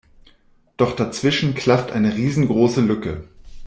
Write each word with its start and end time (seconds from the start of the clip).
Doch 0.77 0.95
dazwischen 0.95 1.53
klafft 1.53 1.91
eine 1.91 2.15
riesengroße 2.15 2.81
Lücke. 2.81 3.27